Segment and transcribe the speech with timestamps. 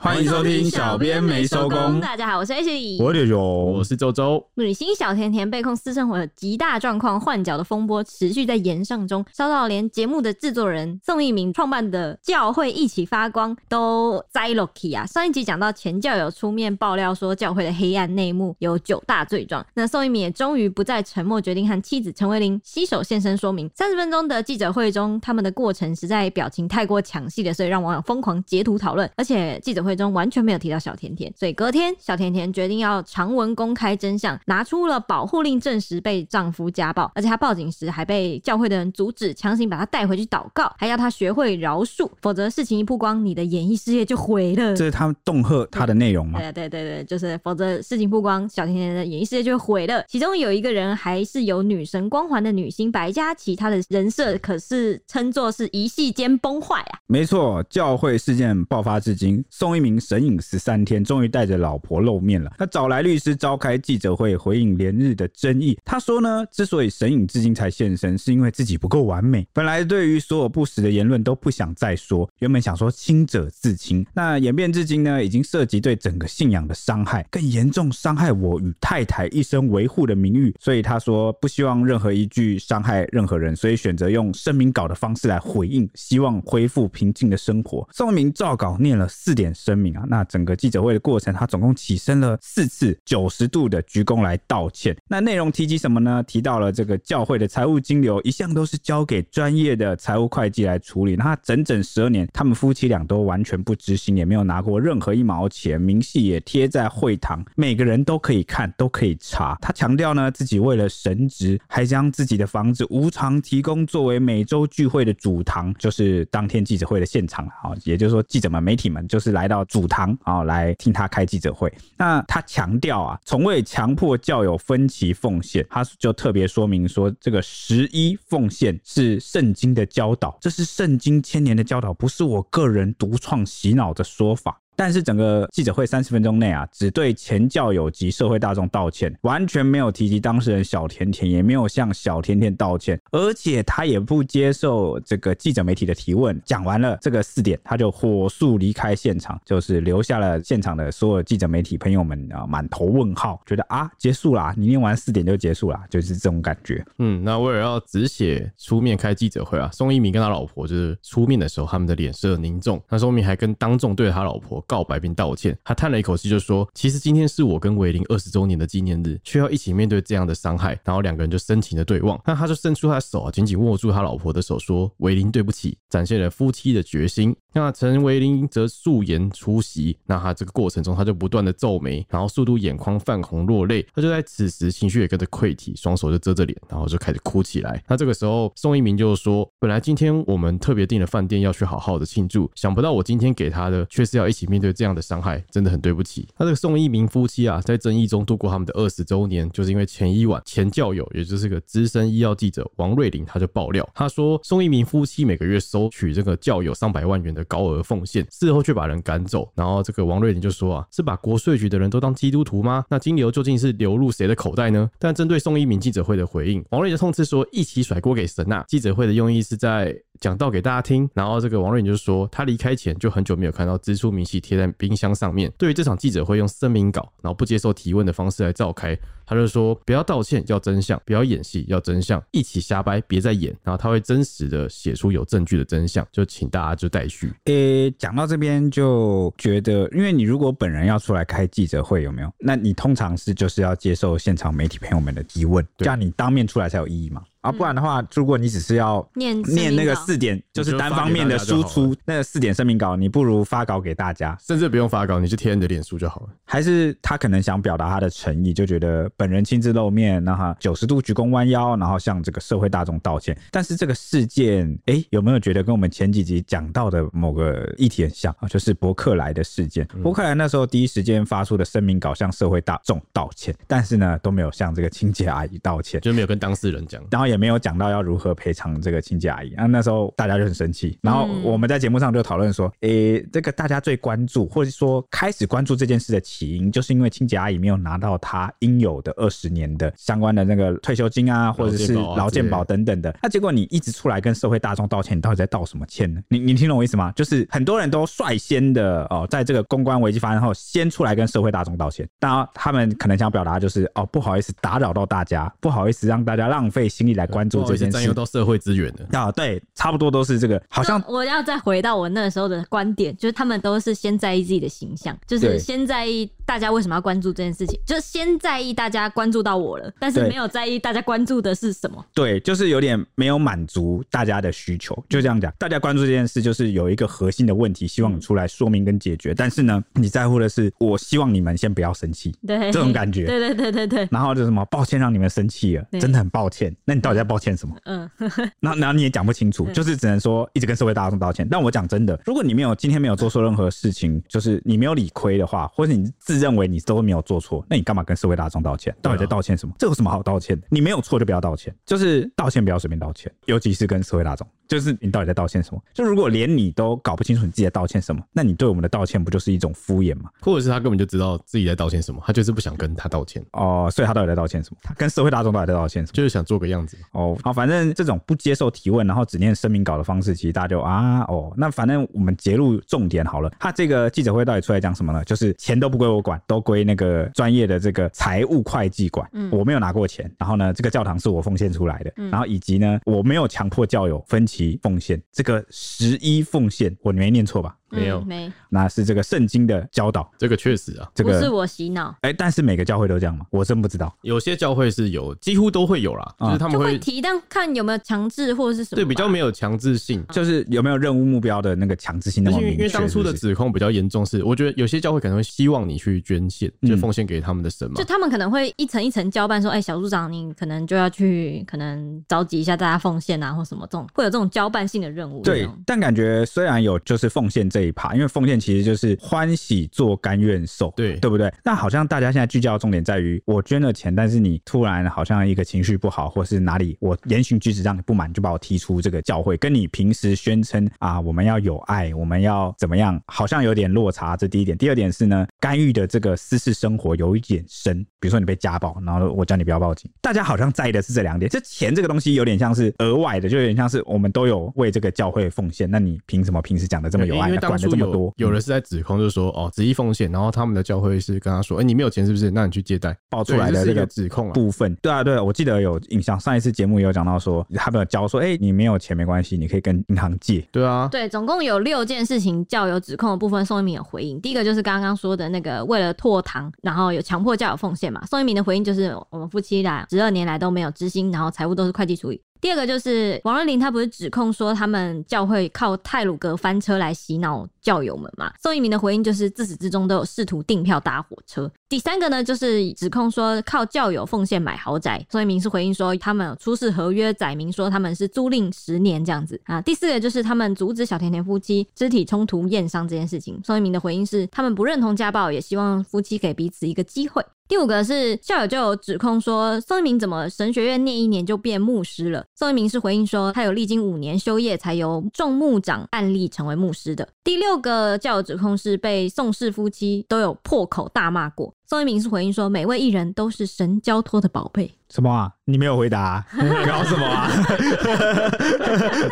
[0.00, 2.00] 欢迎收听小编没收工。
[2.00, 4.46] 大家好，我是 H 李，我是我是周周。
[4.54, 15.04] 女星小甜甜被控私生活的极大状况换角的风波持续在延上中，烧到连节目的制作人宋一鸣创办的教会一起发光都栽落去啊！
[15.04, 23.68] 上一集讲到前教友出面爆料说教会的黑暗内幕有九大罪状，那宋一鸣也终于不再沉默，决定和妻子陈慧琳携手现身说明。
[23.74, 44.74] 三十分钟的记者会中，他们的过程实在表情太过抢戏了，所以让网友疯狂截图讨论，而且记者会中完全没有提到小甜甜，所以隔天小甜甜决定要长文公开真相，拿出了保护令，证实被丈夫家暴，而且她报警时还被教会的人阻止，强行把她带回去祷告，还要她学会饶恕，否则事情一曝光，你的演艺事业就毁了。
[44.74, 46.38] 这是他们恫吓她的内容吗？
[46.38, 50.04] 对对对对，就是否则事情曝光，小甜甜的演艺事业就毁了。
[50.08, 56.98] 其中有一个人还是有女神光环的女星白嘉琪，她的人设可是称作是一系间崩坏啊。
[57.06, 62.50] 没错，教会事件爆发至今，宋一鸣神隐十三天，终于带着老婆露面了。
[62.58, 65.78] 他找来律师召开记者会，回应连日的争议。
[65.84, 69.46] 他说呢，之所以神隐至今才现身，是因为自己不够完美。
[69.52, 74.04] 本来对于所有不实的言论都不想再说，原本想说清者自清。
[74.12, 80.52] 那演变至今呢，已经涉及对整个信仰的伤害，更严重伤害我与太太一生维护的名誉。
[80.58, 87.88] 所以他说不希望任何一句伤害任何人，所以选择用声明稿的方式来回应，希望恢复平静的生活。
[87.92, 94.96] 宋一鸣照稿念了四点声明啊，那整个记者会的过程，他总共起身了四次九十度的鞠躬来道歉。
[95.06, 96.22] 那内容提及什么呢？
[96.22, 101.16] 提到了这个教会的财务金流一向都是交给专业的财务会计来处理。
[101.16, 109.58] 那他整整十二年，他们夫妻俩都完全不知心，也没有拿过任何一毛钱，明细也贴在会堂，每个人都可以看，都可以查。
[109.60, 117.76] 他强调呢，自己为了神职，还将自己的房子无偿提供作为每周聚会的主堂，就是当天记者会的现场啊。
[117.84, 121.72] 也就是说，记者们、媒体们就是来到主堂啊，来听他开记者会。
[121.96, 125.66] 那他强调啊，从未强迫教友分歧奉献。
[125.70, 134.60] 他就特别说明说，这个十一奉献是圣经的教导，这是圣经千年的教导，不是我个人独创洗脑的说法。
[134.78, 146.40] 但是整个记者会三十分钟内啊，只对前教友及社会大众道歉，完全没有提及当事人小甜甜，也没有向小甜甜道歉，而且他也不接受这个记者媒体的提问。
[146.44, 156.86] 讲完了这个四点，他就火速离开现场，就是留下了现场的所有记者媒体朋友们啊，满头问号，觉得啊，结束啦，你念完四点就结束啦，就是这种感觉。
[156.98, 162.80] 嗯，那为了要止血出面开记者会啊，宋一鸣跟他老婆就是出面的时候，他们的脸色凝重。
[162.88, 164.64] 那宋一鸣还跟当众对他老婆。
[164.68, 177.34] 告白并道歉，他叹了一口气，就说：“其实今天是我跟维林二十周年的纪念日，却要一起面对这样的伤害。”然后两个人就深情的对望，那他就伸出他的手，紧紧握住他老婆的手，说：“维林，对不起。”展现了夫妻的决心。
[177.58, 183.84] 那陈维龄则素颜出席，那他这个过程中，他就不断的皱眉，然后速度眼眶泛红落泪。
[183.92, 187.82] 他就在此时情绪也跟着溃堤，双手就遮着脸，然后就开始哭起来。
[187.88, 196.28] 那这个时候，宋一鸣就说：“本来今天我们特别订了饭店要去好好的庆祝，想不到我今天给他的却是要一起面对这样的。”伤害真的很对不起。
[196.36, 209.50] 他这个宋一鸣夫妻啊，在争议中度过他们的二十周年，就是因为前一晚前教友，也就是个资深医药记者王瑞麟，他就爆料，他说宋一鸣夫妻每个月收取这个教友上百万元的高额奉献，事后却把人赶走。
[209.56, 212.84] 然后这个王瑞林就说啊，是把国税局的人都当基督徒吗？
[212.88, 214.88] 那金流究竟是流入谁的口袋呢？
[214.98, 218.64] 但针对宋一鸣记者会的回应，王瑞麟就痛斥说，一起甩锅给神啊！
[218.68, 219.96] 记者会的用意是在。
[220.20, 225.48] 讲道给大家听，然后这个王瑞麟就说，他离开前就很久没有看到支出明细贴在冰箱上面。
[225.56, 228.98] 对于这场记者会用声明稿，然后不接受提问的方式来召开，
[229.28, 233.54] 他就说不要道歉，要真相；不要演戏，要真相；一起瞎掰，别再演。
[233.62, 237.30] 然后他会真实的写出有证据的真相，就请大家就待续。
[237.44, 242.32] 诶，讲到这边就觉得，因为你如果本人要出来开记者会，有没有？
[242.38, 247.22] 那你通常是就是要接受现场媒体朋友们的提问，这样你当面出来才有意义嘛。
[247.40, 256.28] 啊，不然的话，如果你只是要念念那个四点，就是单方面的输出那个四点声明稿，你不如发稿给大家，甚至不用发稿，你就贴你的脸书就好了。
[256.44, 263.38] 还是他可能想表达他的诚意，就觉得本人亲自露面，然后九十度鞠躬弯腰，然后向这个社会大众道歉。
[263.50, 268.34] 但是这个事件，哎、欸，有没有觉得跟我们前几集讲到的某个议题很像？
[268.40, 268.48] 啊？
[268.48, 279.52] 就是伯克莱的事件，伯克莱那时候第一时间发出的声明稿向社会大众道歉，但是呢都没有向这个清洁阿姨道歉，就没有跟当事人讲，然后也没有讲到要如何赔偿这个清洁阿姨。
[279.54, 289.08] 啊那时候大家就很生气，然后我们在节目上就讨论说，诶、欸，这个大家最关注或者说开始关注这件事的起因，就是因为清洁阿姨没有拿到她应有的。
[289.08, 293.16] 的二十年的相关的那个退休金啊，或者是劳健保等等的。
[293.22, 296.20] 那结果你一直出来跟社会大众道歉，你到底在道什么歉呢？
[296.28, 297.10] 你你听懂我意思吗？
[297.12, 302.06] 就是很多人都率先的哦，在这个公关危机发生后，先出来跟社会大众道歉。
[302.18, 310.62] 当然，他们可能想表达就是哦，不好意思打扰到大家，不好意思让大家浪费心力来关注这件事，占用到社会资源的啊，对，差不多都是这个。
[310.70, 322.02] 好像我要再回到我那时候的观点，就是他们都是先在意自己的形象，就是先在意大家为什么要关注这件事情，就是先在意大家关注到我了，但是没有在意大家关注的是什么。
[322.14, 325.52] 对，就是有点没有满足大家的需求，就这样讲。
[325.58, 329.34] 大家关注这件事，就是有一个核心的问题，希望你出来说明跟解决。
[329.34, 334.08] 但是呢，你在乎的是，我希望你们先不要生气，对这种感觉，对对对对对。
[334.10, 336.74] 然后就什么，抱歉让你们生气了，真的很抱歉。
[336.86, 337.76] 那你到底在抱歉什么？
[337.84, 338.10] 嗯，
[338.58, 341.46] 那然后你也讲不清楚，就是只能说一直跟社会大众道歉。
[341.50, 348.94] 但我讲真的，如果你没有今天没有做错任何事情，就是你没有理亏的话，或者你自认为你都没有做错，那你干嘛跟社会大众道歉？
[349.02, 349.74] 到底在道歉什么？
[349.78, 350.66] 这有什么好道歉的？
[350.70, 354.46] 你没有错就不要道歉，就是道歉不要随便道歉，尤其是跟社会大众。
[354.68, 355.82] 就是你到底在道歉什么？
[355.94, 360.30] 就如果连你都搞不清楚你自己在道歉什么，那你对我们的道歉不就是一种敷衍吗？
[360.40, 364.76] 或者是他根本就知道自己在道歉什么，他就是不想跟他道歉哦，所以他到底在道歉什么？
[364.82, 366.14] 他跟社会大众到底在道歉什么？
[366.14, 367.36] 就是想做个样子哦。
[367.42, 373.50] 好，反正这种不接受提问，然后只念声明稿的方式，其实大家就啊哦，那反正我们截录重点好了。
[373.58, 375.24] 他这个记者会到底出来讲什么呢？
[375.24, 379.28] 就是钱都不归我管，都归那个专业的这个财务会计管。
[379.32, 385.22] 嗯，我没有拿过钱，然后呢，这个教堂是我奉献出来的，嗯，然后以及呢，我没有强迫教友分期及奉献。
[385.32, 387.77] 这个十一奉献，我没念错吧？
[387.90, 390.30] 没有，没，那是这个圣经的教导。
[390.38, 392.14] 这个确实啊，这个不是我洗脑。
[392.22, 393.46] 哎，但是每个教会都这样吗？
[393.50, 394.14] 我真不知道。
[394.22, 398.96] 有些教会是有，几乎都会有啦，就是他们会提，但看有没有强制或者是什么。
[398.96, 402.74] 对，比较没有强制性，就是有没有任务目标的那个强制性那么明确。
[402.74, 407.94] 因为当初的指控比较严重，是我觉得有些教会可能会希望你去捐献，就奉献给他们的神嘛。
[407.96, 415.42] 就他们可能会一层一层交办，说，哎，小组长，你可能就要去，可能召集一下大家奉献啊，或什么这种，会有这种交办性的任务。
[415.42, 418.58] 对，但感觉虽然有就是奉献这一趴，因为奉献。
[418.58, 421.52] 其实就是欢喜做，甘愿受，对对不对？
[421.64, 434.36] 那好像大家现在聚焦的重点在于，我捐了钱，但是你突然好像一个情绪不好，或是哪里我言行举止让你不满，就把我踢出这个教会，跟你平时宣称啊，我们要有爱，我们要怎么样，好像有点落差。
[434.36, 441.48] 这第一点，第二点是呢，干预的这个私事生活有一点深，比如说你被家暴，然后我叫你不要报警，大家好像在意的是这两点。
[441.48, 448.32] 这钱这个东西有点像是额外的，就有点像是我们都有为这个教会奉献，那你凭什么平时讲的这么有爱，管的这么多？
[448.36, 452.50] 有人是在指控，就是说哦，执意奉献，然后他们的教会是跟他说，哎、欸，你没有钱是不是？
[452.50, 454.94] 那你去借贷，爆出来的这个指控部分。
[454.96, 460.66] 对啊，对啊，我记得有印象，上一次节目也有讲到说，他们有教说，哎、欸，你没有钱没关系，你可以跟银行借。
[460.72, 464.40] 对啊，对，总共有六件事情教友指控的部分，宋一鸣有回应。
[464.40, 468.24] 第一个就是刚刚说的那个为了拓堂，然后有强迫教友奉献嘛。
[468.26, 472.40] 宋一鸣的回应就是，我们夫妻俩十二年来都没有知心，然后财务都是会计处理。
[472.60, 478.52] 第二个就是王若琳，他不是指控说他们教会靠泰鲁阁翻车来洗脑教友们嘛？
[478.62, 481.70] 宋一鸣的回应就是自始至终都有试图订票搭火车。
[481.88, 485.24] 第三个呢，就是指控说靠教友奉献买豪宅。
[485.30, 489.80] 宋一鸣是回应说他们出示合约载明说他们是租赁十年这样子啊。
[489.80, 493.60] 第四个就是他们阻止小甜甜夫妻肢体冲突验伤这件事情。
[493.64, 497.44] 宋一鸣的回应是他们不认同家暴，也希望夫妻给彼此一个机会。
[497.68, 502.46] 第五个是校友就有指控说宋一鸣怎么神学院念一年就变牧师了。
[502.54, 507.28] 宋一鸣是回应说他有历经五年修业才由众牧长案例成为牧师的。
[507.44, 511.74] 第六个教友指控是被宋氏夫妻都有破口大骂过。
[511.88, 514.92] 宋一鸣是回应说每位艺人都是神交托的宝贝。
[515.08, 515.50] 什么啊？
[515.64, 516.46] 你没有回答、啊，
[516.86, 517.48] 搞什么啊？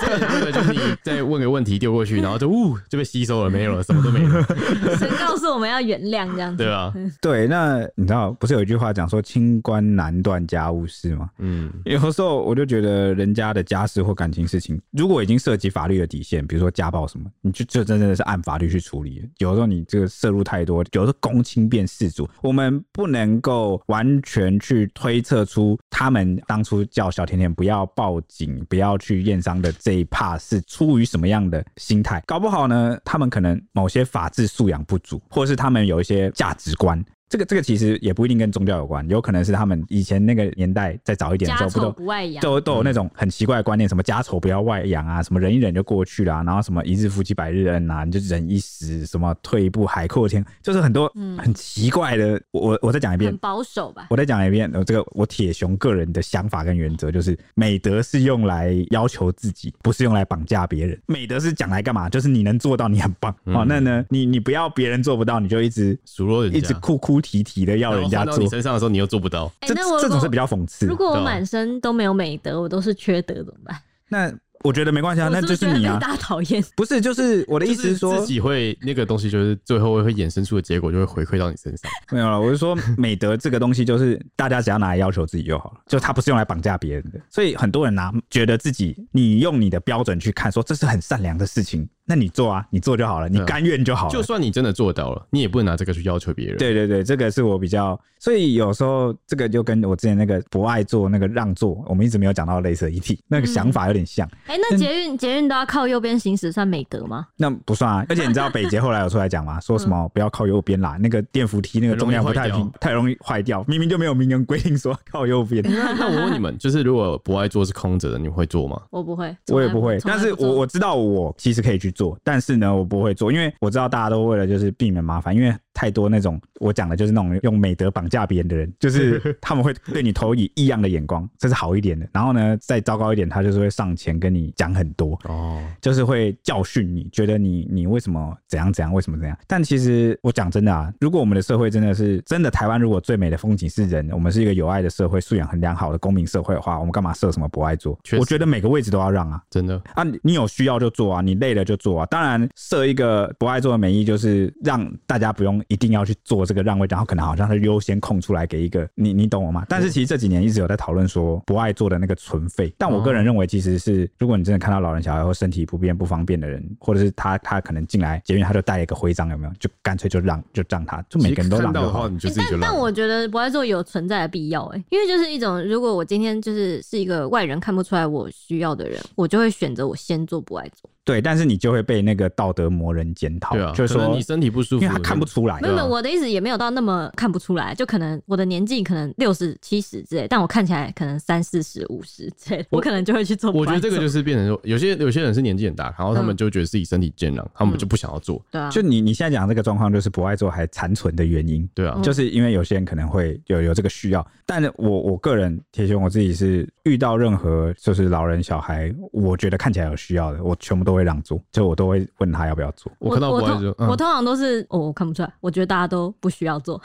[0.00, 4.30] 这个就是你再问个问题丢过去，然后就呜就被吸收了，没有了，什么都没有。
[4.96, 6.64] 神告诉我们要原谅这样子。
[6.64, 11.28] 对啊，对，那你知道不是有一句话讲说清官难断家务事吗？
[11.40, 19.28] 嗯，有时候我就觉得人家的家事或感情事情，如果已经涉及法律的底线，比如说家暴什么，你就就真的是按法律去处理。
[19.36, 25.76] 有时候你这个涉入太多，有时候公卿变事主，我们不能够完全去推测出。
[25.90, 32.22] 他们当初叫小甜甜不要报警，不要去验伤的这一趴是出于什么样的心态？
[32.24, 37.04] 搞不好呢，他们可能某些法治素养不足，或是他们有一些价值观。
[37.28, 42.06] 这个这个其实也不一定跟宗教有关，有可能是他们以前那个年代再早一点的时候，不
[42.40, 52.40] 都都都有那种很奇怪的观念，什么家丑不要外扬啊，什么忍一忍就过去了，然后什么一日夫妻百日恩啊，你就忍一时，什么退一步海阔天，就是很多很奇怪的。
[52.52, 54.06] 我我再讲一遍，很保守吧。
[54.08, 60.96] 我再讲一遍，这个我铁雄个人的想法跟原则就是，美德是用来要求自己，不是用来绑架别人。
[61.06, 62.08] 美德是讲来干嘛？
[62.08, 63.34] 就是你能做到，你很棒。
[63.46, 67.15] 好，那呢，你你不要别人做不到，你就一直数落人家，一直酷酷。
[67.16, 68.46] 哭啼啼的要人家做你。
[68.48, 69.50] 身上的时候，你又做不到。
[69.62, 70.94] 这这种是比较讽刺如。
[70.94, 73.76] 果我满身都没有美德，我都是缺德怎么办？
[74.08, 74.32] 那
[74.62, 75.98] 我觉得没关系啊，那就是你啊。
[75.98, 76.62] 大讨厌。
[76.76, 81.90] 不是，就是我的意思是说自，己会那个东西，就是最后会衍生出的结果，就会回馈到你身上。
[82.10, 82.38] 没有了。
[82.40, 87.20] 我是说，美德这个东西，就是大家只要拿来要求自己就好了，就它不是用来绑架别人的。
[87.30, 94.12] 所以很多人拿觉得自己，你用你的标准去看，说这是很善良的事情，那你做啊，你做就好了，你甘愿就好了。
[94.12, 96.56] 就算你真的做到了，你也不能拿这个去要求别人。
[96.56, 104.28] 对对对，这个是我比较，所以有时候这个就跟我之前那个不爱做那个让座，我们一直没有讲到类似的议题， 那个想法有点像。
[104.46, 107.26] 哎、那捷运捷运都要靠右边行驶，算美德吗？
[107.36, 115.60] 那不算啊，而且你知道北捷后来有出来讲吗， 说什么不要靠右边啦，那个电扶梯那个重量不太平，太容易坏掉，明明就没有明文规定说靠右边。
[115.64, 118.80] 那 那我问你们，就是如果不爱做是空着的，你们会做吗？
[118.90, 132.06] 我不会，我也不会，但是我我知道我其实可以去做，但是呢，我不会做，因为我知道大家都为了就是避免麻烦，因为太多那种我讲的就是那种用美德绑架别人的人，就是 他们会对你投以异样的眼光，这是好一点的。
[132.12, 139.36] 然后呢，再糟糕一点，他就是会上前跟你讲很多，哦，就是会教训你，觉得你你为什么怎样怎样，为什么怎样。
[139.46, 147.98] 但其实我讲真的啊，如果我们的社会真的是真的台湾，如果最美的风景是人，我们是一个有爱的社会，素养很良好的公民社会的话，我们干嘛设什么不爱做？
[148.18, 149.42] 我觉得每个位置都要让啊。
[149.50, 152.06] 真的，啊，你你有需要就做啊，你累了就做啊。
[152.06, 159.64] 当然，设一个不爱做的美意，就是让大家不用一定要去做这个让位，然后可能好像是优先空出来给一个你，你懂我吗？
[159.68, 169.52] 但是其实这几年一直有在讨论说不爱做的那个存废，但我个人认为其实是，如果你真的看到老人小孩或身体不便不方便的人，或者是他他可能进来捷运他就带一个徽章，有没有？
[169.58, 172.08] 就干脆就让就让他，就每个人都其实看到的话，让就好。
[172.08, 172.60] 你就欸自己就让。
[172.60, 180.90] 但但我觉得不爱做有存在的必要哎、因为就是一种，如果我今天就是是一个外人看不出来我需要的人，我就会选择我先做不爱做。
[181.06, 185.68] 对，但是你就会被那个道德魔人检讨，对啊，就是说你身体不舒服，因为他看不出来没。
[185.68, 193.52] 有我的意思也没有到那么看不出来，就可能我的年纪可能六十七十之类，但我看起来可能三四十五十之类的，我可能就会去做。
[193.52, 198.44] 我觉得这个就是变成说，有些有些人是年纪很大，然后他们就觉得自己身体健朗，他们就不想要做。
[198.50, 201.68] 对啊，就你你现在讲的这个状况，就是不爱做还残存的原因。
[201.72, 212.90] 对啊，就是因为有些人可能会有有这个需要，但是我我个人铁熊我自己是遇到任何就是老人小孩，我觉得看起来有需要的，我全部都会让座，就我都会问他要不要做。
[213.00, 216.80] 我看到我做，嗯通我通常都是哦，我看不出来，我觉得大家都不需要做，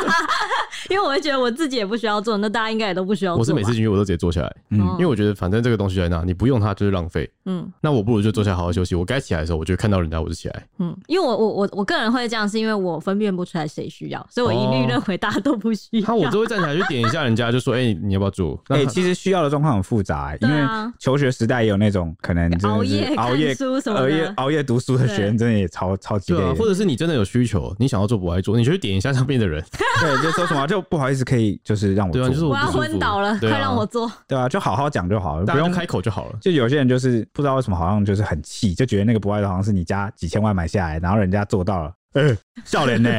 [0.90, 3.38] 因为我会觉得我自己也不需要做，那大家应该也都不需要做。
[3.40, 7.28] 我是每次进去我都直接坐下来，嗯哦因为我觉得反正这个东西在那，你不用它就是浪费。
[7.46, 8.94] 嗯那我不如就坐下来好好休息。
[8.94, 10.66] 我该起来的时候，我就看到人家我就起来。
[10.78, 16.06] 嗯，因为我我我我个人会这样，是因为我分辨不出来谁需要，所以我一律哦认为大家都不需要。
[16.06, 20.60] 他我都会站起来去点一下人家，就说：“哎，你要不要做？”那哎、他其实需要的状况很复杂、欸，因为
[20.98, 26.42] 求学时代也有那种可能真的是熬夜熬夜书什么熬夜，熬夜读书的学生，真的也超超级累。
[26.42, 29.64] 啊，或者是你真的有需求，你想要做不爱做，你就去点一下上面的人，
[30.00, 32.78] 对，就说什么就不好意思，可以就是让我做，对啊，就是我要不舒服。
[32.80, 34.10] 昏倒了，快让我做。
[34.26, 36.38] 对啊，就好好讲就好了，不用开口就好了。
[36.40, 43.10] 就有些人就是不知道为什么，好像就是很气，就觉得那个不爱的好像是你家几千万买下来，然后人家做到了，哎、笑脸呢？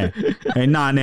[0.55, 1.01] 哎、那呢？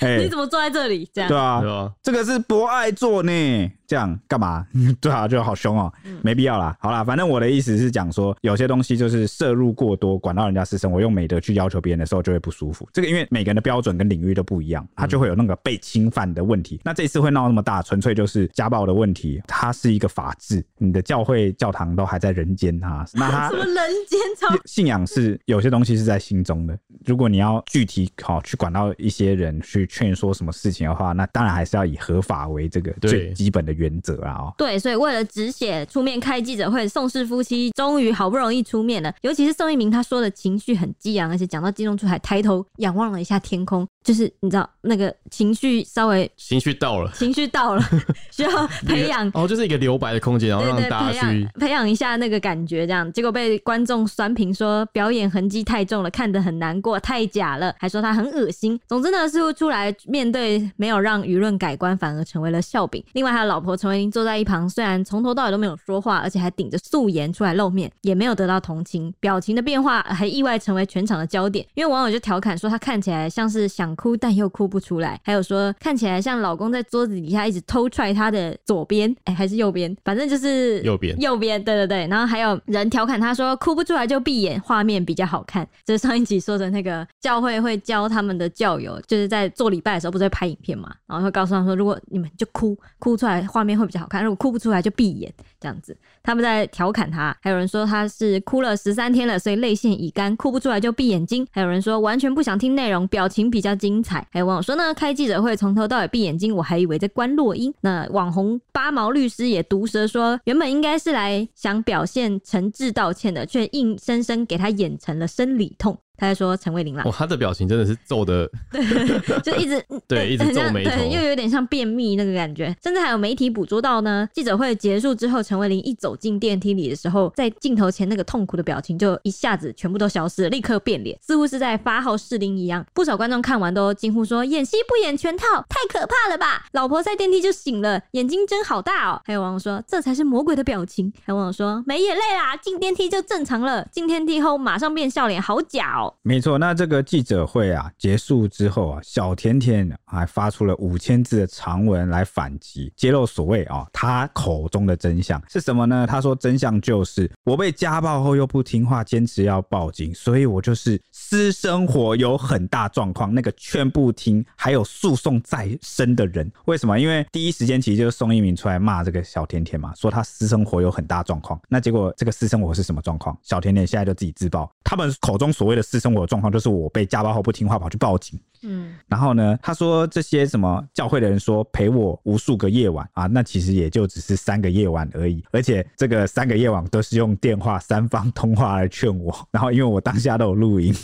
[0.00, 1.08] 哎、 你怎么坐在这里？
[1.12, 4.64] 这样对啊，对啊，这个是博爱座呢，这样干嘛？
[5.02, 5.92] 对啊，就好凶哦、
[6.22, 6.76] 没必要啦。
[6.78, 12.88] 好啦，反正我的意思是讲说，有些东西就是摄入过多，管到人家私生活，用美德去要求别人的时候，就会不舒服。
[12.92, 16.80] 这个因为每个人的标准跟领域都不一样，他就会有那个被侵犯的问题。
[16.84, 19.42] 那这次会闹那么大，纯粹就是家暴的问题。
[19.48, 23.74] 它是一个法治，你的教会教堂都还在人间啊，那他什么人
[24.08, 26.78] 间操信仰是有些东西是在心中的。
[27.04, 34.54] 如果你要具体好去管到一些人去劝说什么事情的话，那当然还是要以合法为这个最基本的原则啊、哦。
[34.58, 39.12] 对，所以为了止血出面开记者会，宋氏夫妻终于好不容易出面了。
[39.22, 47.82] 尤其是宋一鸣，他说的情绪很激昂，而且讲到激动出海抬头仰望了一下天空，就是你知道那个情绪稍微情绪到了，情绪到了，
[48.32, 49.30] 需要培养。
[49.34, 51.46] 哦，就是一个留白的空间，然后让大家去。
[51.58, 58.78] 培养一下那个感觉，这样结果被观众酸评说表演痕迹太重了，看得很难过，太假了，还说他很恶心。
[58.88, 63.04] 总之呢，似乎出来面对没有让舆论改观，反而成为了笑柄。
[63.12, 71.66] 另外，他的老婆陈慧琳坐在一旁，虽然从头到尾都没有说话，而且还顶着素颜出来露面，也没有得到同情，表情的变化还意外成为全场的焦点。
[71.74, 82.08] 因为网友就调侃说，他看起来像是想哭但又哭不出来，还有说看起来像老公在桌子底下一直偷踹他的左边，哎、还是右边，反正就是右边右边，对对对。
[82.08, 85.64] 然后还有人调侃他说，哭不出来就闭眼，画面比较好看。
[85.84, 94.24] 这、就是上一集说的那个教会会教他们的教友，就是在做礼拜的时候不是会拍影片嘛，然后会告诉他们说，如果你们就哭哭出来，画画面会比较好看。
[94.24, 95.30] 如果哭不出来就闭眼
[95.60, 95.94] 这样子。
[96.22, 101.46] 他们在调侃他，还有人说他是哭了十三天了，所以泪腺已干，哭不出来就闭眼睛。
[101.50, 104.24] 还有人说完全不想听内容，表情比较精彩。
[104.30, 107.74] 还有网友说呢，开记者会从头到尾闭眼睛，我还以为在关落英。
[107.80, 115.98] 那网红八毛律师也毒舌说，原本应该是来想表现诚挚道歉的，却硬生生给他演成了生理痛。
[116.20, 122.76] 他在说陈慧琳啦，哦，他的表情真的是皱的，对，就一直 对，一直皱眉头，对，又有点像便秘那个感觉。
[122.82, 132.84] 甚至还有媒体捕捉到呢，记者会结束之后，陈慧琳一走进电梯里的时候，在镜头前那个痛苦的表情就一下子全部都消失了，立刻变脸，似乎是在发号施令一样。
[132.92, 139.22] 不少观众看完都惊呼说：“演戏不演全套，太可怕了吧！”老婆在电梯就醒了，眼睛睁好大哦。
[139.24, 156.06] 还有网友说：“这才是魔鬼的表情。”还有网友说：“没眼泪啦，进电梯就正常了，进电梯后马上变笑脸，好假哦。”没错，那这个记者会啊结束之后啊，小甜甜还发出了五千字的长文来反击，揭露所谓啊他口中的真相是什么呢？
[156.06, 166.50] 他说真相就是我被家暴后又不听话，坚持要报警，所以我就是私生活有很大状况，那个劝不听，还有诉讼在身的人。
[166.66, 166.98] 为什么？
[166.98, 171.60] 因为第一时间其实就是宋一鸣出来骂这个小甜甜嘛，说他私生活有很大状况。
[171.68, 173.36] 那结果这个私生活是什么状况？
[173.42, 190.94] 小甜甜现在就自己自爆，他们口中所谓的私生活状况就是我被家暴后不听话跑去报警，嗯，然后呢，他说这些什么教会的人说陪我无数个夜晚啊，那其实也就只是三个夜晚而已，而且这个三个夜晚都是用电话三方通话来劝我， 然后因为我当下都有录音，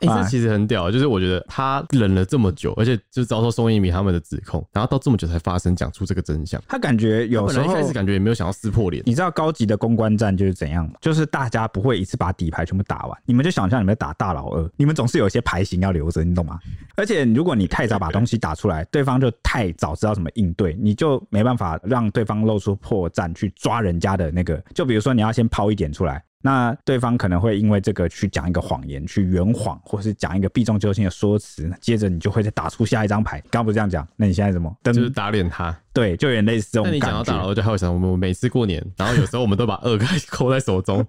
[0.00, 10.94] 哎、欸，这其实很屌，就是我觉得他忍了这么久，而且就遭受宋一鸣他们的指控，然后到这么久才发声讲出这个真相，他感觉有时候一开始感觉也没有想要撕破脸，你知道高级的公关战就是怎样吗？
[11.00, 16.58] 就是大家不会一次把底牌全部打完，你们就想象你们打大老二，你们总是有一些牌型要留着，你懂吗？
[16.96, 24.62] 而且如果你太早把东西打出来，对方就太早知道怎么应对，你就没办法让对方露出破绽去抓人家的那个。
[24.74, 26.22] 就比如说，你要先抛一点出来。
[26.46, 33.40] 那对方可能会因为这个去讲一个谎言，去圆谎，或是讲一个避重就轻的说辞，接着你就会再打出下一张牌。
[33.50, 34.06] 刚刚不是这样讲？
[34.14, 34.72] 那你现在怎么？
[34.84, 35.76] 就是打脸他。
[35.96, 36.98] 对，就有点类似这种感觉。
[36.98, 41.04] 那你讲到打，我就还有想，我们每次过年，然后有时候我们都把二盖 扣在手中，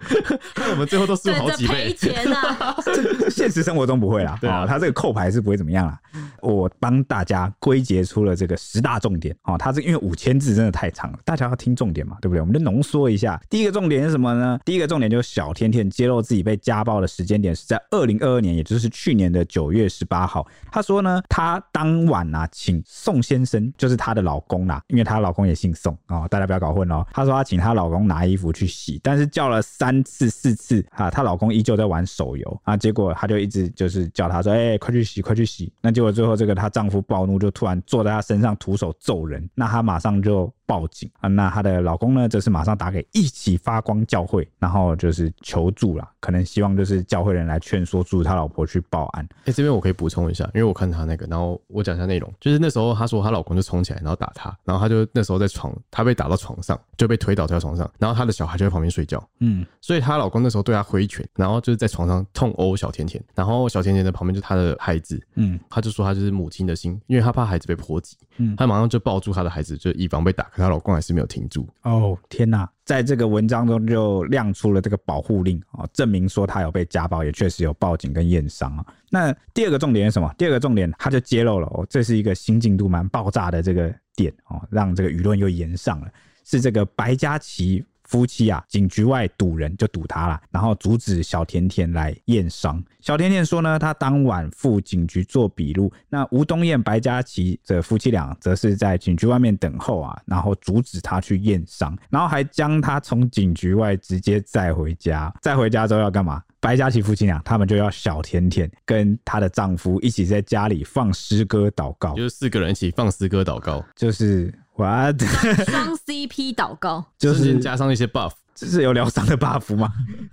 [0.55, 1.73] 那我们最后都输好几倍。
[1.73, 2.75] 赔钱啊！
[3.29, 5.99] 现实生活中不会啦，对啊，他这个扣牌是不会怎么样啦。
[6.41, 12.39] 我帮大家归结出了这个十大重点哦，他这因为五千字真的太长了，大家要听重点嘛，对不对？
[12.39, 13.39] 我们就浓缩一下。
[13.49, 14.57] 第一个重点是什么呢？
[14.63, 20.47] 第一个重点就是小甜甜揭露自己被家暴的时间点是在二零二二年，也就是去年的九月十八号。
[20.71, 24.76] 他说呢，他当晚啊，请宋先生，就是他的老公啦。
[24.87, 27.05] 因为她老公也姓宋哦，大家不要搞混哦。
[27.11, 32.75] 她说她请她老公拿衣服去洗，但是叫了三次四次啊，她老公依旧在玩手游啊。
[32.77, 39.49] 结果她就一直就是叫她说：“哎、快去洗，快去洗。”那结果最后这个她丈夫暴怒，就突然坐在她身上徒手揍人。
[39.55, 40.51] 那她马上就。
[40.67, 41.29] 报警啊！
[41.29, 49.25] 那她的老公呢，则是马上打给一起发光教会，然后就是求助啦，可能希望就是教会人来劝说助他老婆去报案。
[49.31, 70.43] 哎、欸，这边我可以补充一下，因为我看他那个，然后我讲一下内容，就是那时候他说她老公就冲起来，然后打他，然后他就那时候在床，他被打到床上，就被推倒在床上，然后他的小孩就在旁边睡觉，嗯，所以她老公那时候对她挥拳，然后就是在床上痛殴小甜甜，然后小甜甜的旁边就是她的孩子，嗯，他就说他就是母亲的心，因为他怕孩子被波及，嗯，她马上就抱住她的孩子，就以防被打。
[70.51, 72.17] 可她老公还是没有停住哦！
[72.27, 78.85] 天哪，在这个文章中就亮出了这个保护令啊，证明说他有被家暴，也确实有报警跟验伤啊。
[79.09, 80.33] 那第二个重点是什么？
[80.37, 86.07] 第二个重点他就揭露了哦，这是一个新进度蛮爆炸的这个点哦，让这个舆论又延上了，
[86.45, 87.83] 是这个白嘉琪。
[88.07, 92.83] 夫妻啊，警局外堵人就堵他了，然后阻止小甜甜来验伤。
[93.01, 95.91] 小甜甜说呢，她当晚赴警局做笔录。
[96.09, 105.33] 那吴东燕、白嘉琪这夫妻俩则是在警局外面等候啊，然后阻止他去验伤，然后还将他从警局外直接载回家。
[105.41, 106.41] 载回家之后要干嘛？
[106.59, 114.53] 白嘉琪夫妻俩他们就要小甜甜跟她的丈夫一起在家里放诗歌祷告，就是四个人一起放诗歌祷告，就是。
[114.77, 115.21] What？
[115.69, 118.31] 双 CP 祷告，就是加上一些 buff。
[118.57, 119.87] 这是有疗伤的 buff 吗？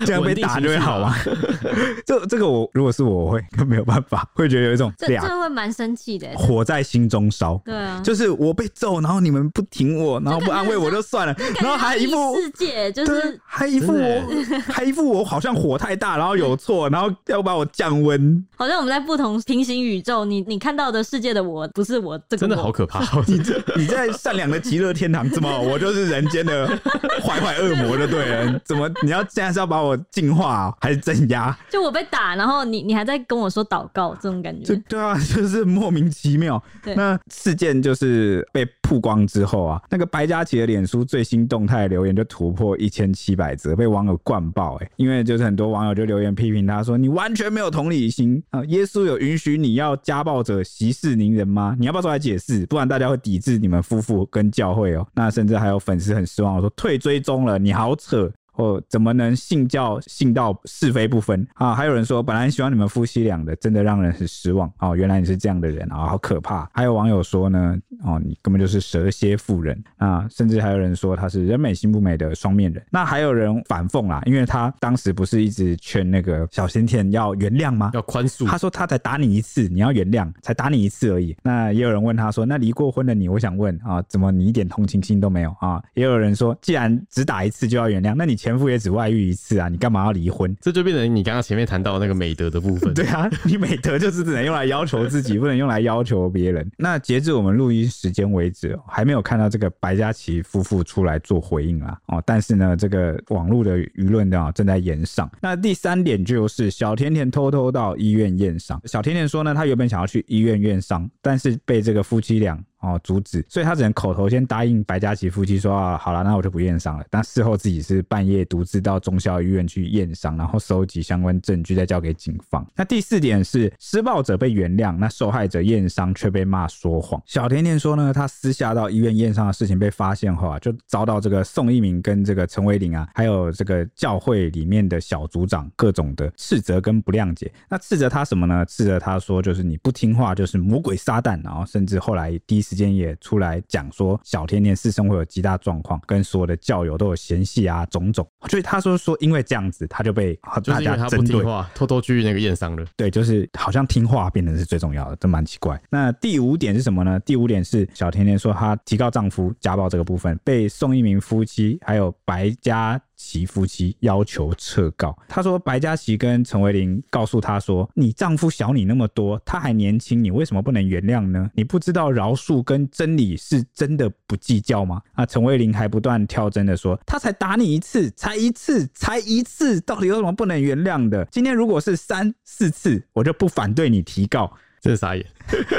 [0.06, 1.14] 这样被打就会好吗？
[2.06, 7.60] 这这个我如果是我，我会更没有办法，会觉得有一种这这会蛮生气的，火在心中烧。
[7.66, 14.22] 对啊，就是我被揍，然后你们不挺我，然后不安慰我就算了，然后还一副世界就是还一副我
[14.68, 18.42] 还一副我好像火太大，然后有错， 然后要把我降温。
[18.56, 23.04] 好像我们在不同平行宇宙，你你看到的世界的我不是我，这个真的好可怕。
[23.26, 26.66] 你这你在善良的极乐天堂，怎么我就是人间的
[27.22, 28.13] 坏坏恶魔的？
[28.14, 28.90] 对人怎么？
[29.02, 31.56] 你要现在是要把我净化、啊、还是镇压？
[31.70, 34.76] 就我被打，然后你你还在跟我说祷告，这种感觉。
[34.88, 36.62] 对啊，就是莫名其妙。
[36.96, 48.62] 那事件就是被曝光之后啊，那个白嘉琪的脸书最新动态留言就突破一千七百则，被网友灌爆哎、因为就是很多网友就留言批评他说：“你完全没有同理心啊！
[48.66, 51.74] 耶稣有允许你要家暴者息事宁人吗？
[51.78, 52.66] 你要不要出来解释？
[52.66, 58.30] 不然大家会抵制你们夫妇跟教会哦。”那甚至还有粉丝很失望，说退追踪了，你好扯。
[58.54, 61.74] 或怎么能信教信到是非不分啊？
[61.74, 64.94] 还有人说，本来喜欢你们夫妻俩的，真的让人很失望哦。
[64.94, 66.68] 原来你是这样的人啊，好可怕。
[66.72, 70.26] 还有网友说呢，哦，你根本就是蛇蝎妇人啊！
[70.30, 72.82] 甚至还有人说他是人美心不美的双面人。
[72.90, 77.90] 那还有人反讽啦，因为他当时不是一直劝那个小甜甜要原谅吗？
[77.94, 78.46] 要宽恕。
[78.46, 81.36] 他说他才打你一次，你要原谅，才打你一次而已。
[81.42, 85.82] 那也有人问他说，那离过婚的你，我想问啊，怎么你一点同情心都没有啊？
[85.94, 90.54] 也有人说，既然只打一次就要原谅，那你前夫也只外遇一次啊，你干嘛要离婚？
[90.60, 92.92] 这就变成你刚刚前面谈到那个美德的部分。
[92.94, 96.70] 对啊，你美德就是只能用来要求自己，不能用来要求别人。
[96.76, 101.96] 那截至我们录音时间为止，还没有看到这个白嘉琪夫妇出来做回应啊。
[102.08, 105.30] 哦，但是呢，这个网络的舆论呢正在延上。
[105.40, 108.78] 那第三点就是小甜甜偷偷到医院验伤。
[108.84, 112.62] 小甜甜说呢，她原本想要去医院验伤，但是被这个夫妻俩。
[112.84, 117.04] 哦，阻止，所以他只能口头先答应白嘉琪夫妻说啊，好了，那我就不验伤了。
[117.08, 122.64] 但事后自己是半夜独自到中孝医院去验伤，然后收集相关证据，再交给警方。
[122.76, 127.18] 那第四点是施暴者被原谅，那受害者验伤却被骂说谎。
[127.24, 137.50] 小甜甜说呢，他私下到医院验伤的事情被发现后啊，就遭到这个宋一鸣跟这个陈伟林啊，还有这个教会里面的小组长各种的斥责跟不谅解。
[137.70, 138.62] 那斥责他什么呢？
[138.66, 142.73] 斥责他说就是你不听话，就是魔鬼撒旦，然后甚至后来第一次。
[142.74, 148.28] 时间也出来讲说，小甜甜私生活有极大状况，跟所有的教友都有嫌隙啊，种种。
[148.48, 150.34] 所以他说说，因为这样子，他就被
[150.66, 151.40] 大家针对，
[151.72, 152.84] 偷偷去那个验伤了。
[152.96, 155.80] 对，就是好像听话变成是最重要的，这蛮奇怪。
[155.88, 157.20] 那第五点是什么呢？
[157.20, 165.16] 第五点是小甜甜说，她提告丈夫家暴这个部分，被宋一鸣夫妻还有白嘉其夫妻要求撤告。
[165.28, 171.50] 他说：“白嘉琪跟陈为林告诉他说，你丈夫小你那么多，他还年轻，你为什么不能原谅呢？
[171.54, 181.24] 你不知道饶恕跟真理是真的不计较吗？”啊，陈为林还不断跳针的说：“他才打你一次，才一次，才一次，到底有什么不能原谅的？
[181.30, 184.52] 今天如果是三四次，我就不反对你提告。”
[184.84, 185.24] 这是傻眼，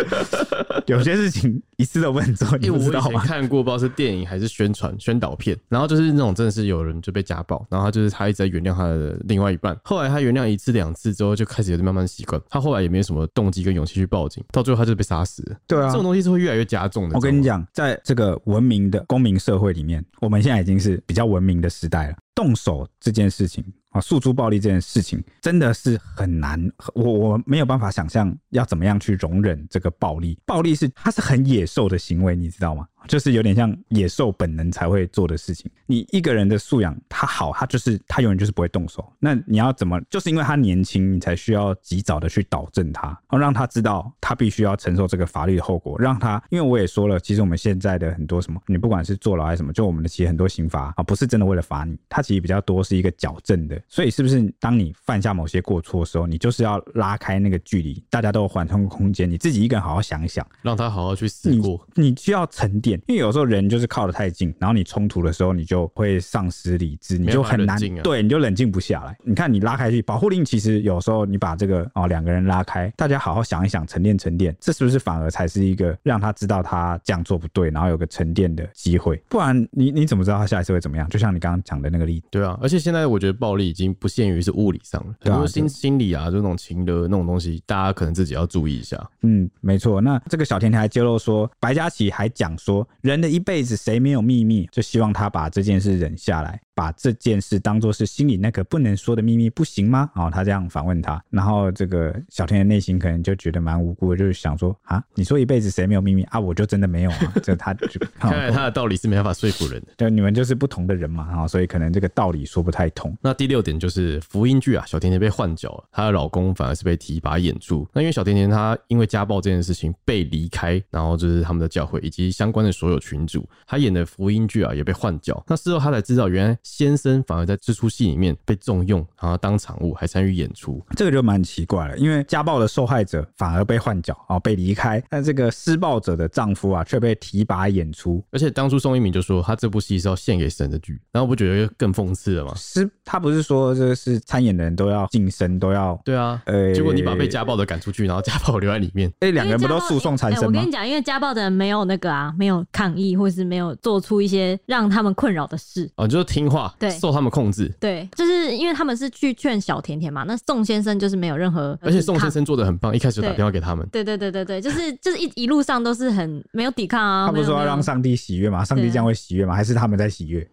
[0.88, 3.22] 有些事情一次都不能做，你不知道吗？
[3.24, 15.56] 看过，不知道是电影还是宣传宣导片，然后就是那种真的是有人就被家暴，然后他就是他一直在原谅他的另外一半，后来他原谅一次两次之后，就开始有点慢慢习惯，他后来也没有什么动机跟勇气去报警，到最后他就被杀死了。
[15.68, 17.15] 对啊，这种东西是会越来越加重的。
[17.15, 23.63] 我跟你讲，在这个文明的公民社会里面，我们现在已经是比较文明的时代了，动手这件事情。
[23.96, 26.62] 啊，诉诸暴力这件事情真的是很难，
[26.94, 30.38] 我我没有办法想象要怎么样去容忍这个暴力。
[30.46, 32.86] 暴力是它是很野兽的行为，你知道吗？
[33.08, 35.70] 就是有点像野兽本能才会做的事情。
[35.86, 39.12] 你一个人的素养他好，他就是他永远就是不会动手。
[39.20, 40.00] 那你要怎么？
[40.10, 45.96] 就是因为他年轻，你才需要及早的去导正他，然后让他知道他必须要承受这个法律的后果。
[46.00, 53.80] 让他，因为我也说了，其实我们现在的很多什么，你不管是坐牢还是什么，就我们的其实很多刑罚啊，不是真的为了罚你，他其实比较多是一个矫正的。
[53.88, 61.88] 所以是不是当你犯下某些过错的时候，你就是要拉开那个距离，大家都有缓冲空间，你自己一个人好好想一想，让他好好去思过。
[61.96, 62.95] 你需要沉淀。
[63.08, 69.16] 因为有时候人就是靠得太近，然后你冲突的时候，你就会丧失理智，你就很难，啊、对，你就冷静不下来。
[69.24, 79.22] 你看，你拉开去保护令，其实有时候你把这个哦两个人拉开，大家好好想一想，沉淀沉淀，这是不是反而才是一个让他知道他这样做不对，然后有个沉淀的机会？
[79.30, 81.08] 不然你你怎么知道他下一次会怎么样？
[81.10, 82.58] 就像你刚刚讲的那个例子，对啊。
[82.62, 88.96] 而且现在我觉得暴力已经不限于是物理上了，很多心心理啊，就那种情的那种东西，大家可能自己要注意一下。
[89.22, 90.02] 嗯，没错。
[90.02, 94.67] 那这个小甜甜还揭露说，白嘉琪还讲说，人的一辈子谁没有秘密？
[94.71, 96.60] 就希望他把这件事忍下来。
[96.78, 100.12] 把这件事当做是心里那个不能说的秘密，不行吗？
[100.13, 106.38] 哦，他这样反问他，然后这个小甜甜内心可能就觉得蛮无辜的，就是想说啊，你说一辈子谁没有秘密啊？
[106.38, 107.34] 我就真的没有啊？
[107.41, 107.88] 这他就
[108.19, 113.17] 看来他的道理是没办法说服人的，就你们就是不同的人嘛，哈，所以可能这个道理说不太通。
[113.21, 117.88] 那第六点就是福音剧啊，小甜甜被换角了，她的老公反而是被提拔演出。
[117.93, 123.48] 那因为小甜甜她因为家暴这件事情被离开，然后就是他们的教会以及相关的所有群主。
[123.66, 125.42] 他演的福音剧啊也被换角。
[125.48, 127.46] 那事后他才知道，原来先生反而。
[127.46, 131.96] 在这出戏里面被重用，然后当场务还参与演出，这个就蛮奇怪了。
[131.96, 138.24] 因为家暴的受害者反而被换角啊，被离开，但这个施暴者的丈夫啊却被提拔演出。
[138.32, 142.54] 而且当初宋一鸣就说他这部戏是要献给神的剧，然后不觉得更讽刺了吗？
[142.56, 146.42] 是，他不是说这个是参演的人都要晋升，都要对啊。
[146.46, 150.48] 呃，结果你把被家暴的赶出去，然后家暴留在里面，哎，两个人不都诉讼缠身吗？
[150.48, 155.89] 我跟你讲，因为家暴的人没有那个啊，没有有抗议，或是没有做出一些让他们困扰的事。
[155.96, 157.72] 哦，就是听话，对受他们控制。
[157.80, 163.88] 对，就是因为他们是去劝小甜甜嘛，那宋先生就是没有任何，而且宋先生做的很棒，一开始就打电话给他们。
[163.91, 167.28] 对对对对对，就是就是一一路上都是很没有抵抗啊。
[167.28, 168.63] 他不是说要让上帝喜悦吗？
[168.63, 169.56] 上帝这样会喜悦吗？
[169.56, 170.46] 还是他们在喜悦？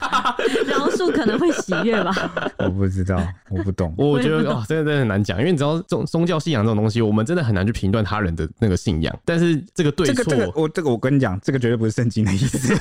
[0.66, 2.12] 饶恕可能会喜悦吧？
[2.58, 3.94] 我不知道，我不懂。
[3.96, 9.16] 我觉得哦，真的真的很难讲，因为你知道宗宗教信仰这种东西，我们真的很难去评断他人的那个信仰。
[9.24, 12.74] 但是这个对错，这个这个我这个我跟你讲，这个绝对不是圣经的意思。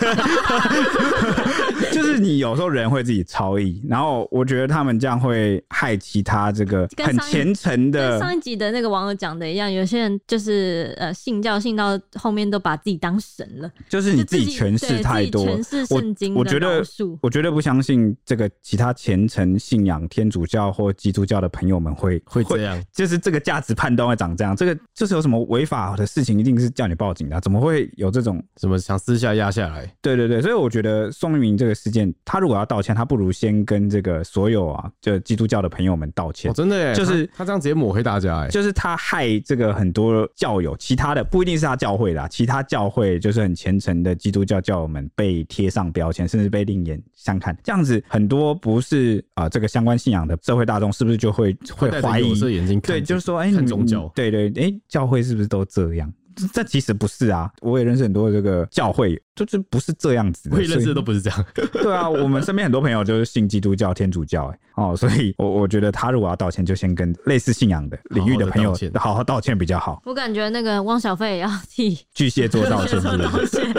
[2.21, 8.19] 就是你有时候人会自己超意，然后我觉得他们这样会害其他这个很虔诚的。
[8.19, 15.45] 上一集的那个网友讲的一样，有些人就是呃信教信到后面都把自己当神了，就是你自己诠释太多。
[15.45, 16.83] 诠释圣经，我觉得
[17.21, 24.55] 我绝对不相信这个其他虔诚信仰天主教或基督教的朋友们会会这样，就是这个价值判断会长这样。
[24.55, 29.91] 这个就是有什么违法的事情，一定是叫你报警的，怎么会有这种什么想私下压下来？
[30.01, 36.49] 对对对，所以我觉得宋一鸣这个事件，他如果要道歉，他不如先跟这个所有啊，就基督教的朋友们道歉。
[36.51, 47.57] 哦，真的耶，就是他，他这样直接抹黑大家，哎，就是他害这个很多教友，其他的不一定是他教会的，其他教会就是很虔诚的基督教教友们被贴上标签，甚至被另眼相看。
[47.63, 52.33] 这样子，很多不是啊、呃、这个相关信仰的社会大众，是不是就会会怀疑？
[52.81, 56.11] 对，就是说，哎、欸，看宗教，对对，哎、欸，教会是不是都这样？
[56.53, 60.55] 这其实不是啊，我也认识很多这个教会，就是不是这样子的。
[60.55, 61.45] 我也认识的都不是这样。
[61.73, 70.01] 对啊，我们身边很多朋友就是信基督教、天主教，哎，哦，所以我我觉得他如果要道歉，就先跟类似信仰的领域的朋友好好道歉比较好。
[70.05, 73.73] 我感觉那个汪小菲也要替 巨蟹座道歉，道歉。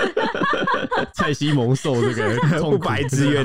[1.15, 3.45] 蔡西蒙受这个不白之冤。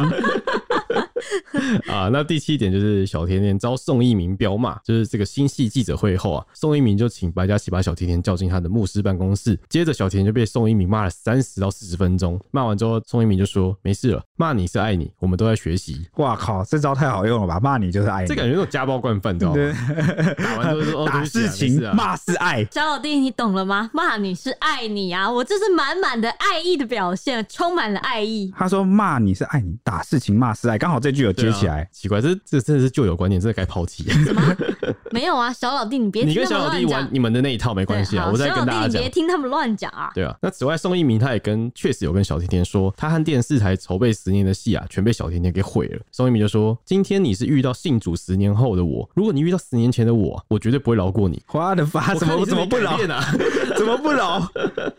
[1.87, 16.05] 啊，那第七点就是小甜甜遭宋一鸣彪骂，就是这个新戏记者会后啊，宋一鸣就请白嘉琪把小甜甜叫进他的牧师办公室，接着小甜甜就被宋一鸣骂了三十到四十分钟，骂完之后，宋一鸣就说没事了，骂你是爱你，我们都在学习。
[16.17, 17.59] 哇靠，这招太好用了吧？
[17.59, 19.57] 骂你就是爱你，这感觉那种家暴惯犯，知道吗？
[20.37, 22.63] 打完之后就说哦， 打是情，骂是爱。
[22.71, 23.89] 小老弟，你懂了吗？
[23.93, 28.51] 骂你是爱你啊，我这是满满的爱意的表现，充满了爱意。
[28.55, 31.87] 他说骂你是爱你，打是情，骂是爱，刚好这句有接起来。
[31.91, 34.03] 奇怪，这这真的是旧有观念，真的该抛弃。
[34.09, 34.55] 什么？
[35.11, 36.23] 没有啊，小老弟，你别。
[36.23, 38.91] 你跟小老弟玩你们的那一套没关系啊，我在跟大家讲。
[38.91, 40.11] 你别听他们乱讲啊。
[40.13, 45.99] 对啊，那此外，宋一鸣他也跟确实有跟小甜甜说，他和电视台筹备十年的戏啊，全被小甜甜给毁了。
[46.11, 53.33] 宋一鸣就说：“今天你是遇到信主十年后的我，如果你遇到十年前的我，我绝对不会饶过你。”花的发怎么怎么不饶啊？
[53.77, 54.41] 怎么不饶？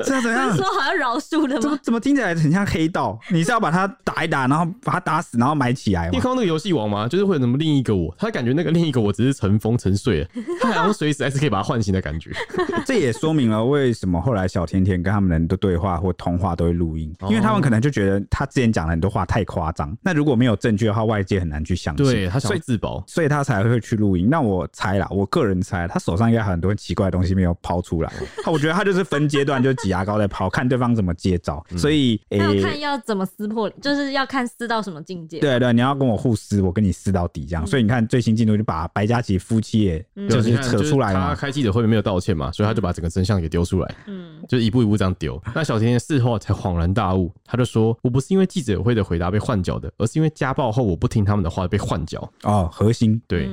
[0.04, 0.56] 这样怎样？
[0.56, 1.60] 说好像饶恕的吗？
[1.60, 3.18] 怎么怎么听起来很像黑道？
[3.30, 6.10] 你是要把他打一打，然后把他打死，然后埋起来吗？
[6.12, 7.08] 你看那个游戏王吗？
[7.08, 8.14] 就是会有什么另一个我？
[8.18, 10.28] 他感觉那个另一个我只是尘封沉睡了，
[10.60, 12.30] 他好像随时还是可以把他唤醒的感觉。
[12.86, 19.96] 这也说明了为什么后来小甜甜跟他们人的对话或通话都会录音，因为他们可能就觉得他之前讲的很多话太夸张。
[20.02, 22.06] 那如果没有证据的话，外界很难去相信。
[22.06, 24.28] 对，他想自保，所以他才会去录音。
[24.30, 28.12] 那我猜啦，我个人猜，他手上应该很多奇怪的东西没有抛出来。
[28.46, 31.64] 我觉得他就是分阶段就挤牙膏在抛，看对方怎么接招。
[31.76, 35.38] 所以，要看要怎么撕破，就是要看撕到什么境界。
[35.40, 37.66] 对对，你要跟我互撕，我跟你撕到底这样。
[37.66, 41.30] 所以你看最新进度就把白嘉琪夫妻也就是扯出来了。
[41.30, 43.94] 他开记者会没有道歉嘛，所以他就把整个真相给丢出来。
[44.06, 45.40] 嗯，就一步一步这样丢。
[45.54, 53.48] 那小甜甜事后才恍然大悟，他就说：“我不是因为记者会的回答被换角的，而是因为家暴后我不听他们的话被换角。”哦，核心对。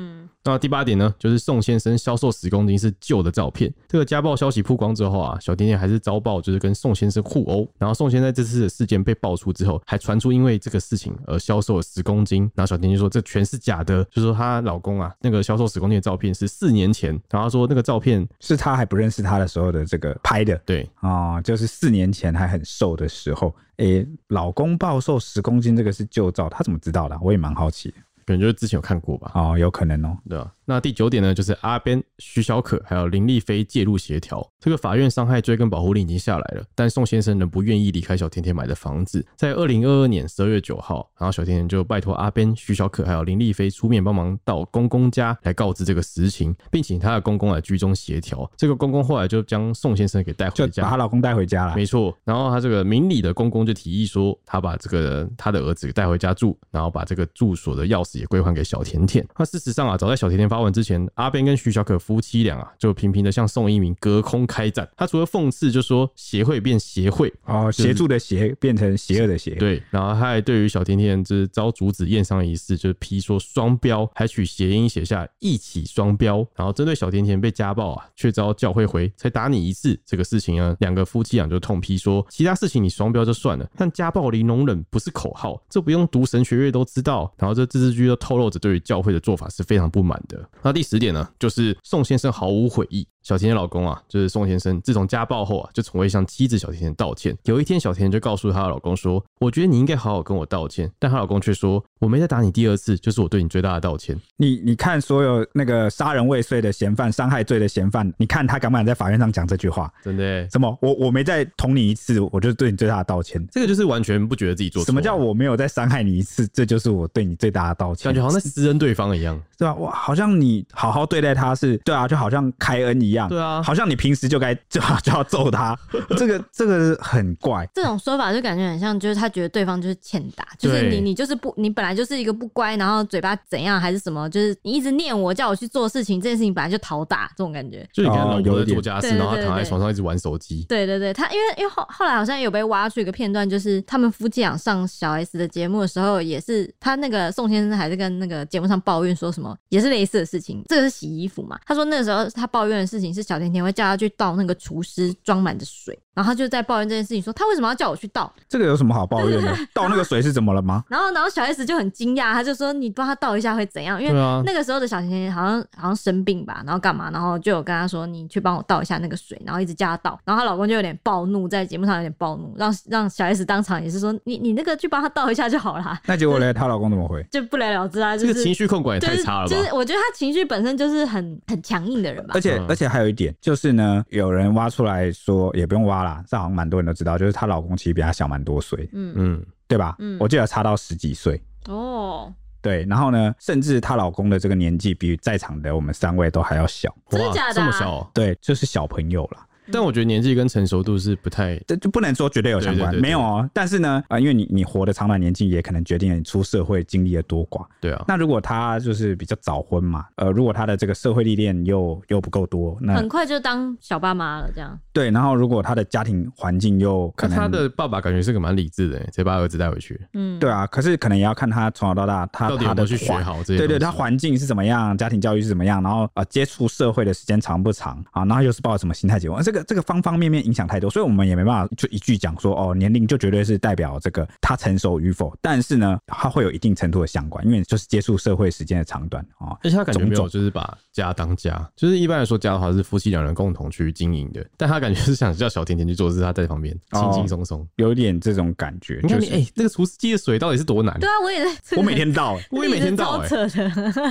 [0.48, 3.74] 那第八点呢，就是宋先生销售十公斤是旧的照片。
[3.88, 7.68] 这个家暴消息曝光之后啊，小甜甜还是遭报，就是跟宋先生互殴。
[7.80, 12.44] 然后宋先生在这次的事件被爆出之后，还传出因为这个事情而销售了十公斤。
[12.54, 17.20] 然后小甜甜说这全是假的，就说她老公啊，那个销售十公斤的照片是四年前。
[17.32, 20.56] 然后说那个照片是她还不认识他的时候的这个拍的。
[20.64, 23.52] 对啊、哦，就是四年前还很瘦的时候。
[23.78, 27.18] 诶，老公暴瘦十公斤，这个是旧照，他怎么知道的？
[27.20, 27.92] 我也蛮好奇。
[28.26, 29.32] 可能就是之前有看过吧。
[29.36, 30.18] 哦，有可能哦。
[30.28, 30.52] 对啊。
[30.68, 34.44] 那第九点呢，就是阿边、徐小可还有林丽菲介入协调。
[34.60, 39.24] 这个法院伤害追根保护令已经下来了，但宋先生仍不愿意离开小甜甜买的房子。
[39.36, 48.50] 在二零二二年十二月九号，然后小甜甜就拜托阿边、徐小可还有林丽菲出面帮忙到公公家来告知这个实情，并请她的公公来居中协调。
[48.58, 51.76] 这个公公后来就将宋先生给带回家，把她老公带回家了。
[51.76, 52.18] 没错。
[52.24, 59.26] 然后他这个明理的公公就提议说，他把这个他的儿子带回家住，然后把这个住所的钥匙匙也归还给小甜甜。
[59.38, 64.88] 那事实上啊，早在小甜甜发文之前，阿边跟徐小可夫妻俩啊，就频频的向宋一鸣隔空开战。
[64.96, 69.56] 他除了讽刺，就说协会变协会啊，协助的协变成邪恶的邪。
[69.56, 76.46] 对，然后他还对于小甜甜之遭主子验伤一事，就是批说双标，还取谐音写下一起双标。
[76.56, 87.34] 然后针对小甜甜被家暴啊，却遭教会回才打你一次这个事情啊，两个夫妻俩就痛批说，其他事情你双标就算了，但家暴零容忍不是口号，这不用读神学院都知道。
[87.38, 90.44] 然后这字字句都透露着对于教会的做法是非常不满的。
[90.62, 93.08] 那第十点呢，就是宋先生毫无悔意。
[93.26, 97.36] 小甜甜老公啊，就是宋先生，自从家暴后啊，就从未向妻子小甜甜道歉。
[97.46, 109.92] 有一天，小甜甜就告诉她的老公说：“我觉得你应该好好跟我道歉。”但她老公却说：“我没再打你第二次，就是我对你最大的道歉。”你你看，所有那个杀人未遂的嫌犯、伤害罪的嫌犯，你看他敢不敢在法院上讲这句话？
[110.04, 110.48] 真的、欸？
[110.52, 110.78] 什么？
[110.80, 113.44] 我我没再捅你一次，我就对你最大的道歉。
[113.52, 114.86] 这个就是完全不觉得自己做错。
[114.86, 116.48] 什么叫我没有再伤害你一次？
[116.54, 118.04] 这就是我对你最大的道歉。
[118.04, 119.74] 感觉好像在施恩对方一样，对吧？
[119.78, 123.15] 哇，好像你好好对待他是，对啊，就好像开恩一样。
[123.28, 123.96] 对啊，好像你。
[123.96, 125.74] 平时就该 就要就要揍他，
[126.18, 127.68] 这个这个很怪。
[127.74, 137.88] 这种说法就感觉很像，就是他觉得对方就是欠打，就是你你就是不，你本来就是一个不乖，然后嘴巴怎样还是什么，就是你一直念我叫我去做事情，这件事情本来就讨打这种感觉。
[137.94, 140.66] 就你看老婆在做家事，对对对对，然后他躺在床上一直玩手机。
[140.68, 150.62] 对对对，他因为因为后后来好像有被挖出一个片段，就是他们夫妻俩上小 S 的节目的时候，也是他那个宋先生还是跟那个节目上抱怨说什么，也是类似的事情。
[150.68, 151.58] 这个是洗衣服嘛？
[151.66, 154.56] 他说那个时候他抱怨的事情是小甜甜会叫他去倒那个。
[154.66, 155.98] 厨师装满的水。
[156.16, 158.34] 然后他就在抱怨这件事情，说他为什么要叫我去倒？
[158.48, 159.54] 这个有什么好抱怨的？
[159.76, 160.82] 倒那个水是怎么了吗？
[160.88, 164.14] 然后，然后小 S 就很惊讶，他就说：“你帮他倒一下会怎样？”因为
[164.46, 167.12] 那个时候的小甜甜好像好像生病吧，然后干嘛？
[167.12, 176.54] 然后就有跟他说：“你去帮我倒一下那个水。”然后一直叫他倒，然后她老公就有点暴怒，在节目上有点暴怒，让让小 S 当场也是说：“你你那个去帮他倒一下就好了。”那结果呢？
[176.54, 177.22] 她老公怎么回？
[177.30, 178.16] 就不了了之啊！
[178.16, 179.48] 就是、这个情绪控管也太差了吧？
[179.50, 182.32] 就是、就是、我觉得他情绪本身就是很很强硬的人吧。
[182.36, 186.86] 而且、嗯、而且还有一点就是呢，有人挖出来说，也不用挖啦，这好像蛮多人。
[186.86, 189.96] 都知道，就是她老公其实比她小蛮多岁，嗯嗯，对吧？
[190.00, 192.34] 嗯，我记得差到十几岁哦。
[192.62, 197.54] 对，然后呢，甚至她老公的这个年纪比在场的我们三位都还要小，真的假的？
[197.56, 198.10] 这么小？
[198.14, 199.46] 对，就是小朋友了。
[199.72, 203.50] 但我觉得年纪跟成熟度是不太，这就不能说绝对有相关，没有哦。
[203.54, 207.66] 但是呢，啊，因为你你活的长短年纪也可能决定了你出社会经历的多寡。
[207.82, 208.04] 对啊。
[208.08, 214.78] 那如果他就是比较早婚嘛，呃，如果他的这个社会历练又又不够多，那很快就当小爸妈了，这样。
[214.94, 220.00] 对，然后如果他的家庭环境又可能，他的爸爸感觉是个蛮理智的，直接把儿子带回去。
[220.14, 220.66] 嗯，对啊。
[220.68, 230.46] 可是可能也要看他从小到大，他他的去学好这些，对对，他环境是怎么样，家庭教育是怎么样，然后啊、呃，接触社会的时间长不长啊，然后又是抱着什么心态结婚，这个这个方方面面。
[230.46, 235.36] 影响太多，所以我们也没办法就一句讲说哦，年龄就绝对是代表这个他成熟与否。
[235.42, 239.58] 但是呢，他会有一定程度的相关，因为就是接触社会时间的长短啊。
[239.64, 249.00] 而且他感觉没有就是把家当家，就是一般来说家的话是夫妻两人共同去经营的，但他感觉是想叫小甜甜去做事，他在旁边轻轻松松，有点这种感觉。
[249.04, 250.98] 你看你哎、欸，那个厨师机的水到底是多难？
[251.00, 253.28] 对啊，我也在，我每天倒、欸， 我也每天倒、欸，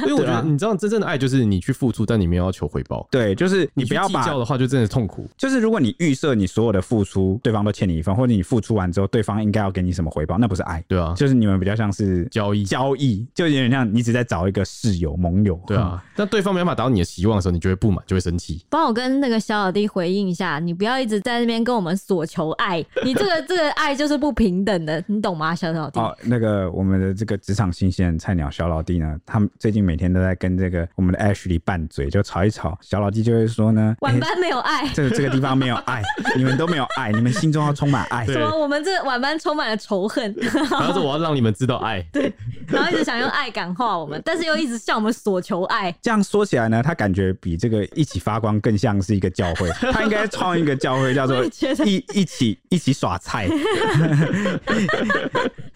[0.03, 3.07] 因为我觉得你知道真正的爱就是你去付出，但你没有要求回报。
[3.11, 5.27] 对，就是你不要计较的话，就真的痛苦。
[5.39, 10.85] 就是如果你预设你所有的付出，对方都欠你一份，或者你付出完之后，对方应该要给你什么回报，那不是爱。
[10.87, 15.59] 对啊，就是你们比较像是交易，交易就有点像你只在找一个室友、盟友。
[15.67, 18.65] 对啊， 但对方没办法达到你的期望的时候，你就会不满，就会生气。
[18.69, 26.01] 帮我跟那个小老弟回应一下，你不要一直在那边跟我们索求爱， 你这个这个爱就是不平等的，你懂吗，小老弟？
[26.01, 32.77] 哦，那个我们的这个职场新鲜人菜鸟小老弟呢，他们最近每天都在跟这个我们的 Ashley 拌嘴，就吵一吵。
[32.81, 36.03] 小老弟就会说呢，晚班没有爱，这个这个地方没有爱，
[36.37, 38.27] 你们都没有爱，你们心中要充满爱。
[38.27, 38.51] 什么？
[38.59, 40.35] 我们这晚班充满了仇恨。
[40.71, 42.01] 然后说我要让你们知道爱。
[42.13, 42.33] 对，
[42.67, 45.95] 然后一直想用爱感化我们，但是又一直向我们索求爱。
[46.03, 49.69] 这样说起来呢，他感觉比这个一起发光更像是一个教会。
[49.93, 51.45] 他应该创一个教会，叫做
[51.85, 53.49] 一一起一起耍菜。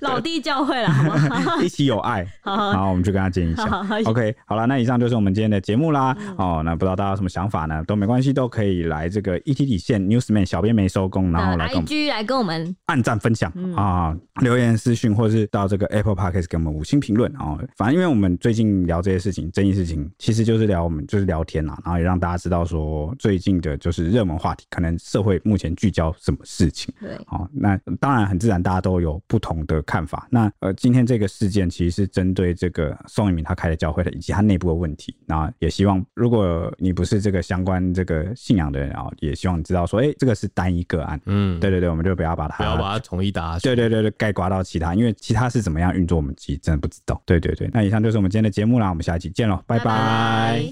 [0.01, 0.89] 老弟教会了？
[1.63, 2.25] 一起有爱。
[2.43, 3.67] 好，好，好，我们去跟他建议一下。
[3.67, 6.17] 好好 OK，好了，那以上就是我们今天的节目啦。
[6.21, 7.83] 嗯、哦，那不知道大家有什么想法呢？
[7.85, 17.59] 都没关系，都可以来这个 ET 底线 Newsman 小编没收工，然后来跟我们 IG 来跟我们按赞分享、嗯、啊，留言私讯，或者是到这个 Apple Podcast 给我们五星评论啊。
[17.77, 26.93] 反正因为我们最近聊这些事情，争议事情，其实就是聊我们就是聊天啦，然后也让大家知道说最近的就是热门话题，可能社会目前聚焦什么事情。
[27.01, 30.05] 对，好，那当然很自然，大家都有不同的看。
[30.07, 30.27] 法。
[30.31, 35.15] 那呃，今天这个事件其实是针对这个宋一鸣他开的教会的以及他内部的问题。
[35.27, 41.21] 那也希望如果你不是这个相关这个信仰的人啊，也希望你知道说，哎，这个是单一个案。
[41.27, 43.59] 嗯，对对对，我们就不要把它不要把它统一打。
[43.59, 47.21] 对对对对，盖刮到其他，因为其他是怎么样运作，我们其实真的不知道。
[47.27, 49.85] 对对对，那以上就是我们今天的节目啦，我们下期见喽，拜拜。
[49.85, 50.68] 拜拜。